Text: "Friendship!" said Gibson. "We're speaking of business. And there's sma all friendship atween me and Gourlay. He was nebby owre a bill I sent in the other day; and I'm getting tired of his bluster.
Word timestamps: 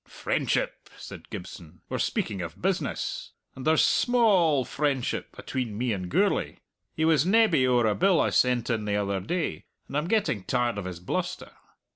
"Friendship!" 0.07 0.89
said 0.97 1.29
Gibson. 1.29 1.81
"We're 1.87 1.99
speaking 1.99 2.41
of 2.41 2.59
business. 2.59 3.33
And 3.55 3.67
there's 3.67 3.83
sma 3.85 4.17
all 4.17 4.65
friendship 4.65 5.35
atween 5.37 5.77
me 5.77 5.93
and 5.93 6.09
Gourlay. 6.09 6.57
He 6.95 7.05
was 7.05 7.23
nebby 7.23 7.67
owre 7.67 7.85
a 7.85 7.93
bill 7.93 8.19
I 8.19 8.31
sent 8.31 8.71
in 8.71 8.85
the 8.85 8.95
other 8.95 9.19
day; 9.19 9.65
and 9.87 9.95
I'm 9.95 10.07
getting 10.07 10.43
tired 10.43 10.79
of 10.79 10.85
his 10.85 10.99
bluster. 10.99 11.51